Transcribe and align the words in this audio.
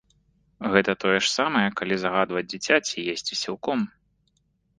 Гэта 0.75 0.95
тое 1.03 1.17
ж 1.23 1.29
самае, 1.39 1.63
калі 1.81 1.95
загадваць 2.05 2.43
дзіцяці 2.51 3.05
есці 3.15 3.33
сілком. 3.45 3.79